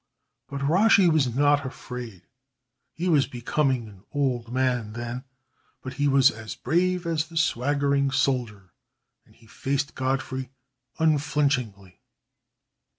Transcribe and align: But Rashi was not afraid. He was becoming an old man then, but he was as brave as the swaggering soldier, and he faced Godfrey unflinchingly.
But 0.49 0.61
Rashi 0.61 1.07
was 1.13 1.27
not 1.35 1.63
afraid. 1.63 2.23
He 2.91 3.07
was 3.07 3.27
becoming 3.27 3.87
an 3.87 4.03
old 4.11 4.51
man 4.51 4.93
then, 4.93 5.25
but 5.83 5.93
he 5.93 6.07
was 6.07 6.31
as 6.31 6.55
brave 6.55 7.05
as 7.05 7.27
the 7.27 7.37
swaggering 7.37 8.09
soldier, 8.09 8.73
and 9.27 9.35
he 9.35 9.45
faced 9.45 9.93
Godfrey 9.93 10.49
unflinchingly. 10.97 12.01